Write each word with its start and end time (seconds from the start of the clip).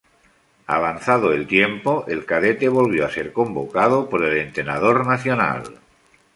Avanzado 0.65 1.31
el 1.31 1.45
tiempo, 1.45 2.05
el 2.07 2.25
cadete 2.25 2.67
volvió 2.69 3.05
a 3.05 3.11
ser 3.11 3.31
convocado 3.31 4.09
por 4.09 4.23
el 4.25 4.39
entrenador 4.39 5.05
nacional. 5.05 5.79